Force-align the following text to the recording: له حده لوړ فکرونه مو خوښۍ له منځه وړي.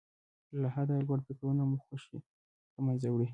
له 0.61 0.67
حده 0.75 0.95
لوړ 1.07 1.19
فکرونه 1.27 1.63
مو 1.69 1.77
خوښۍ 1.83 2.19
له 2.73 2.79
منځه 2.85 3.07
وړي. 3.11 3.27